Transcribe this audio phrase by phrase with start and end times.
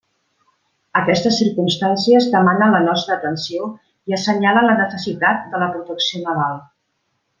[1.01, 3.69] Aquestes circumstàncies demanen la nostra atenció
[4.13, 6.59] i assenyalen la necessitat de la protecció naval.